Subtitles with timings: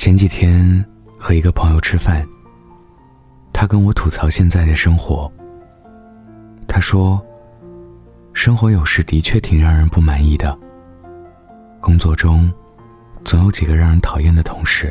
[0.00, 0.82] 前几天
[1.18, 2.26] 和一个朋友吃饭，
[3.52, 5.30] 他跟我吐槽现在的生活。
[6.66, 7.22] 他说，
[8.32, 10.58] 生活有时的确挺让人不满意的。
[11.82, 12.50] 工作中，
[13.26, 14.90] 总有几个让人讨厌的同事，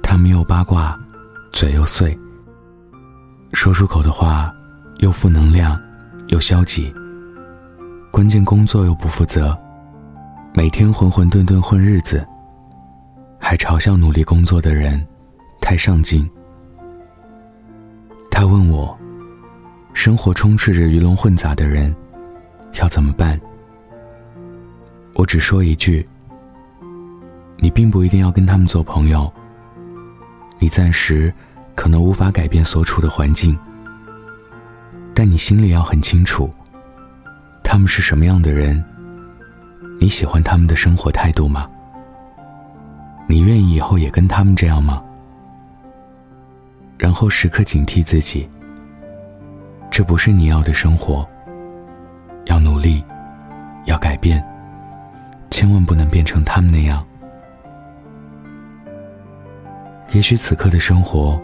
[0.00, 0.96] 他们又八卦，
[1.52, 2.16] 嘴又碎，
[3.52, 4.54] 说出口的话
[4.98, 5.76] 又负能量，
[6.28, 6.94] 又消极。
[8.12, 9.58] 关键工作又不负责，
[10.54, 12.24] 每天浑浑沌沌混日子。
[13.50, 15.04] 还嘲笑努力工作的人
[15.60, 16.30] 太上进。
[18.30, 18.96] 他问我
[19.92, 21.92] ：“生活充斥着鱼龙混杂的人，
[22.80, 23.40] 要怎么办？”
[25.14, 26.06] 我只说一句
[27.58, 29.28] ：“你并不一定要跟他们做朋友。
[30.60, 31.34] 你暂时
[31.74, 33.58] 可能无法改变所处的环境，
[35.12, 36.48] 但你心里要很清楚，
[37.64, 38.80] 他们是什么样的人。
[39.98, 41.68] 你喜欢他们的生活态度吗？”
[43.30, 45.00] 你愿意以后也跟他们这样吗？
[46.98, 48.50] 然后时刻警惕自己，
[49.88, 51.24] 这不是你要的生活。
[52.46, 53.04] 要努力，
[53.84, 54.44] 要改变，
[55.48, 57.06] 千万不能变成他们那样。
[60.10, 61.40] 也许此刻的生活，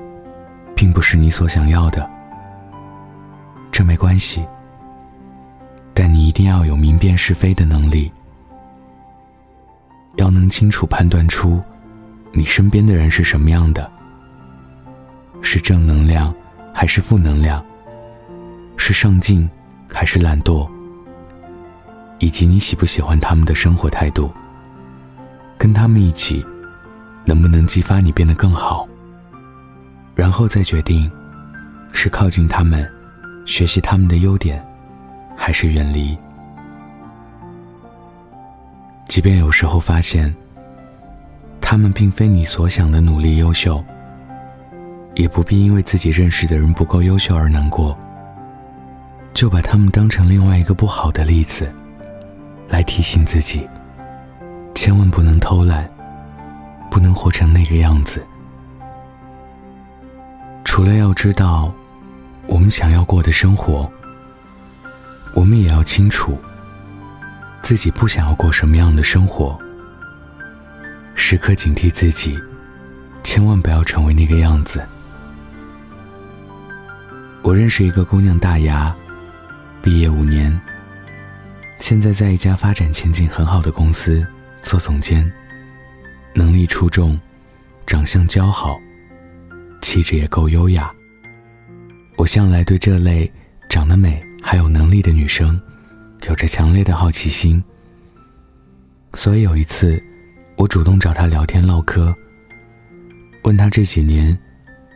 [0.74, 2.10] 并不是你所想要的，
[3.70, 4.44] 这没关系。
[5.94, 8.10] 但你一定要有明辨是非的能力，
[10.16, 11.62] 要能清楚判断出。
[12.36, 13.90] 你身边的人是什么样的？
[15.40, 16.34] 是正能量
[16.70, 17.64] 还是负能量？
[18.76, 19.48] 是上进
[19.90, 20.68] 还是懒惰？
[22.18, 24.30] 以及你喜不喜欢他们的生活态度？
[25.56, 26.44] 跟他们一起，
[27.24, 28.86] 能不能激发你变得更好？
[30.14, 31.10] 然后再决定，
[31.94, 32.86] 是靠近他们，
[33.46, 34.62] 学习他们的优点，
[35.34, 36.18] 还是远离？
[39.08, 40.34] 即便有时候发现。
[41.68, 43.84] 他们并非你所想的努力优秀，
[45.16, 47.98] 也不必因为自己认识的人不够优秀而难过。
[49.34, 51.74] 就把他们当成另外一个不好的例子，
[52.68, 53.68] 来提醒自己，
[54.76, 55.90] 千万不能偷懒，
[56.88, 58.24] 不能活成那个样子。
[60.64, 61.74] 除了要知道
[62.46, 63.90] 我们想要过的生活，
[65.34, 66.38] 我们也要清楚
[67.60, 69.58] 自己不想要过什么样的生活。
[71.18, 72.38] 时刻警惕自己，
[73.24, 74.86] 千万不要成为那个样子。
[77.42, 78.94] 我认识一个姑娘大牙，
[79.82, 80.60] 毕业五年，
[81.80, 84.24] 现在在一家发展前景很好的公司
[84.62, 85.28] 做总监，
[86.34, 87.18] 能力出众，
[87.86, 88.78] 长相姣好，
[89.80, 90.92] 气质也够优雅。
[92.16, 93.30] 我向来对这类
[93.68, 95.60] 长得美还有能力的女生，
[96.28, 97.64] 有着强烈的好奇心，
[99.14, 100.00] 所以有一次。
[100.56, 102.14] 我主动找他聊天唠嗑，
[103.44, 104.36] 问他这几年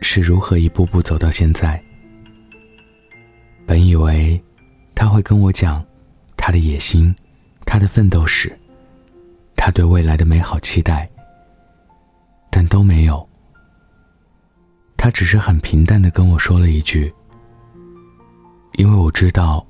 [0.01, 1.81] 是如何一步步走到现在。
[3.65, 4.41] 本以为
[4.95, 5.85] 他会跟我讲
[6.35, 7.15] 他的野心、
[7.63, 8.51] 他的奋斗史、
[9.55, 11.07] 他对未来的美好期待，
[12.49, 13.25] 但都没有。
[14.97, 17.13] 他只是很平淡的跟我说了一句
[18.77, 19.65] ：“因为我知道，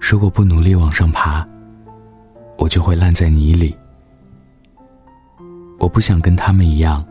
[0.00, 1.46] 如果不努力往上爬，
[2.56, 3.76] 我就会烂在泥里。”
[5.78, 7.04] 我不想跟他们一样，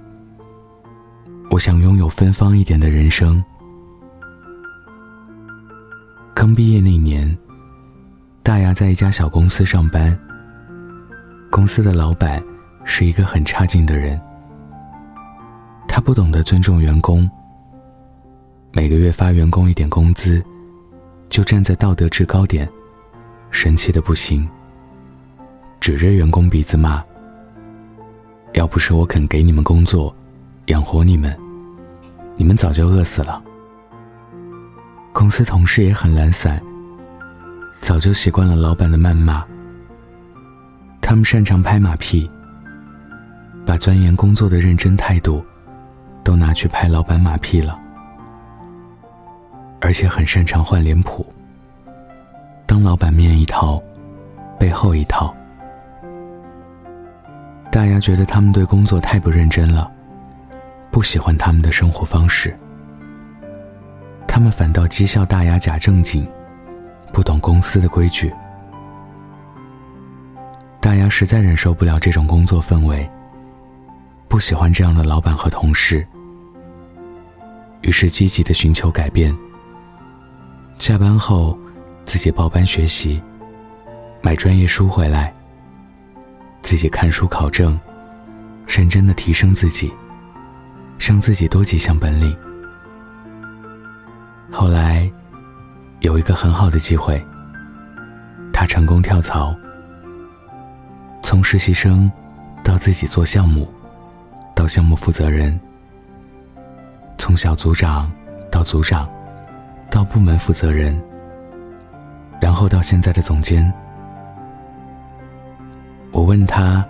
[1.49, 3.43] 我想拥有芬芳一点的人生。
[6.33, 7.37] 刚毕业那年，
[8.41, 10.17] 大牙在一家小公司上班。
[11.51, 12.43] 公司的老板
[12.83, 14.19] 是一个很差劲的人，
[15.87, 17.29] 他不懂得尊重员工，
[18.71, 20.43] 每个月发员工一点工资，
[21.29, 22.67] 就站在道德制高点，
[23.51, 24.49] 神气的不行，
[25.79, 27.03] 指着员工鼻子骂。
[28.53, 30.15] 要不是我肯给你们工作，
[30.67, 31.35] 养活你们，
[32.35, 33.41] 你们早就饿死了。
[35.11, 36.61] 公司同事也很懒散，
[37.81, 39.43] 早就习惯了老板的谩骂。
[41.01, 42.29] 他们擅长拍马屁，
[43.65, 45.43] 把钻研工作的认真态度，
[46.23, 47.79] 都拿去拍老板马屁了。
[49.81, 51.25] 而且很擅长换脸谱，
[52.65, 53.81] 当老板面一套，
[54.59, 55.35] 背后一套。
[57.73, 59.91] 大牙觉得他们对工作太不认真了，
[60.91, 62.55] 不喜欢他们的生活方式。
[64.27, 66.23] 他们反倒讥笑大牙假正经，
[67.11, 68.31] 不懂公司的规矩。
[70.79, 73.09] 大牙实在忍受不了这种工作氛围，
[74.27, 76.05] 不喜欢这样的老板和同事，
[77.81, 79.35] 于是积极的寻求改变。
[80.75, 81.57] 下班后，
[82.03, 83.19] 自己报班学习，
[84.21, 85.33] 买专业书回来。
[86.63, 87.77] 自己看书考证，
[88.65, 89.93] 认真的提升自己，
[90.97, 92.35] 让自己多几项本领。
[94.49, 95.11] 后来，
[95.99, 97.23] 有一个很好的机会，
[98.53, 99.53] 他成功跳槽，
[101.21, 102.09] 从实习生
[102.63, 103.71] 到自己做项目，
[104.55, 105.59] 到项目负责人，
[107.17, 108.09] 从小组长
[108.49, 109.09] 到组长，
[109.91, 110.97] 到部门负责人，
[112.39, 113.71] 然后到现在的总监。
[116.13, 116.85] 我问他：“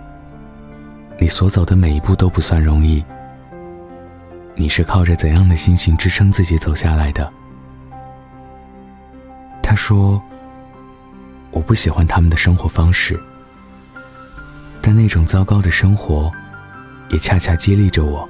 [1.18, 3.02] 你所走的每一步都不算容易，
[4.54, 7.32] 你是靠着怎样的心情支撑自己走下来的？”
[9.62, 10.22] 他说
[11.50, 13.18] ：“我不喜欢他们的生活方式，
[14.82, 16.30] 但那种糟糕的生活，
[17.08, 18.28] 也恰恰激励着我。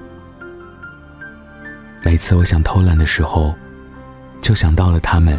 [2.04, 3.52] 每次我想偷懒的时候，
[4.40, 5.36] 就想到了他们，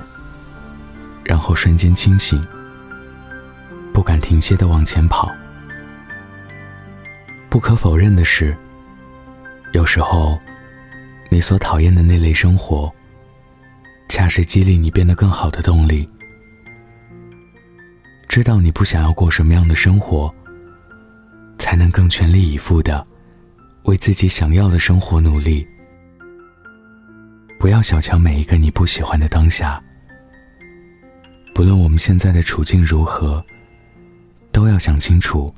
[1.24, 2.46] 然后瞬间清醒，
[3.94, 5.31] 不敢停歇的往前跑。”
[7.56, 8.54] 不可否认的是，
[9.72, 10.38] 有时候，
[11.30, 12.94] 你所讨厌的那类生活，
[14.10, 16.06] 恰是激励你变得更好的动力。
[18.28, 20.30] 知道你不想要过什么样的生活，
[21.57, 23.07] 才能更全力以赴的
[23.84, 25.66] 为自己想要的生活努力。
[27.58, 29.81] 不要小瞧每一个你不喜欢的当下。
[31.54, 33.42] 不论我们现在的处境如何，
[34.51, 35.56] 都要想清楚。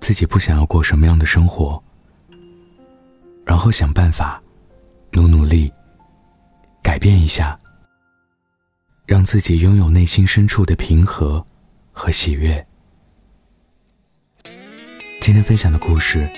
[0.00, 1.82] 自己不想要过什么样的生活，
[3.44, 4.42] 然后想办法，
[5.12, 5.72] 努努力，
[6.82, 7.58] 改变一下，
[9.06, 11.44] 让自己拥有内心深处的平和
[11.92, 12.64] 和喜悦。
[15.20, 16.28] 今天分享的故事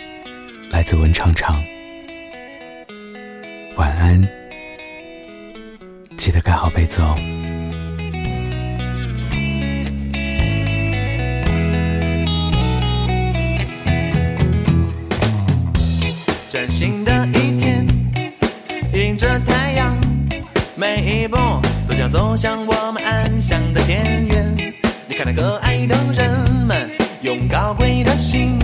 [0.70, 1.62] 来自文长长，
[3.76, 4.20] 晚安，
[6.16, 7.39] 记得盖好被子哦。
[16.68, 17.86] 新的一天，
[18.92, 19.96] 迎着太阳，
[20.76, 21.36] 每一步
[21.88, 24.54] 都将走向我们安详的田园。
[25.08, 26.30] 你看那可爱的人
[26.66, 26.90] 们，
[27.22, 28.58] 用高贵的心，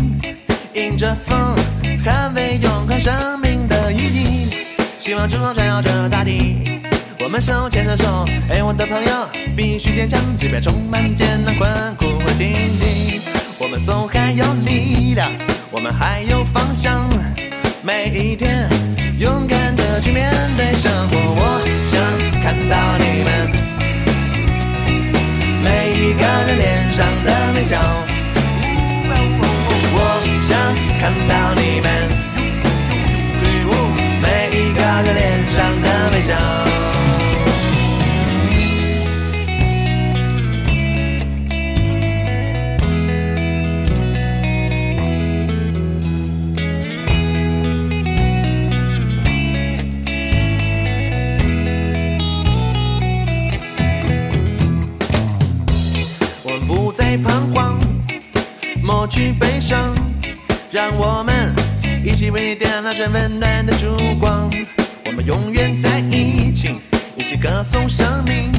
[0.74, 1.54] 迎着风，
[2.04, 4.48] 捍卫永恒生命的意义。
[4.98, 6.82] 希望之光照耀着大地，
[7.20, 9.10] 我们手牵着手，哎，我的朋友，
[9.56, 13.20] 必须坚强，即便充满艰难困苦和荆棘，
[13.58, 15.30] 我们总还有力量，
[15.70, 17.08] 我们还有方向。
[17.86, 18.68] 每一天，
[19.16, 21.16] 勇敢的去面对生活。
[21.38, 22.02] 我想
[22.42, 23.28] 看到你们
[25.62, 27.78] 每一个人脸上的微笑。
[29.94, 29.98] 我
[30.40, 30.58] 想
[30.98, 31.86] 看到你们
[34.20, 36.34] 每一个人脸上的微笑。
[57.16, 57.80] 彷徨，
[58.82, 59.94] 抹去悲伤，
[60.70, 61.54] 让我们
[62.04, 64.50] 一起为你点亮这温暖的烛光。
[65.06, 66.76] 我们永远在一起，
[67.16, 68.52] 一起歌颂生命，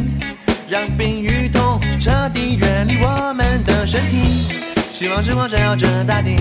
[0.68, 4.54] 让病与痛彻底远离我们的身体。
[4.92, 6.36] 希望之光照耀着大地，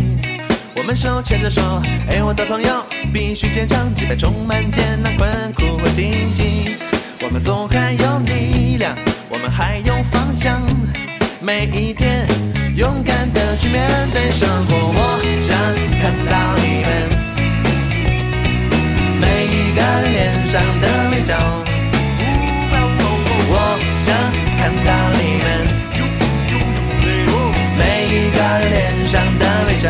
[0.75, 1.61] 我们手牵着手，
[2.09, 2.83] 哎，我的朋友，
[3.13, 6.77] 必须坚强，即便充满艰难困苦和荆棘，
[7.23, 8.97] 我们总还有力量，
[9.29, 10.63] 我们还有方向。
[11.47, 12.27] 每一天，
[12.75, 13.81] 勇敢的去面
[14.13, 14.75] 对生活。
[14.75, 15.01] 我
[15.41, 15.57] 想
[16.03, 16.91] 看到你们
[19.21, 21.39] 每一个人脸上的微笑。
[23.49, 23.55] 我
[23.97, 24.13] 想
[24.59, 25.47] 看到你们
[27.79, 29.87] 每一个人脸上的微笑。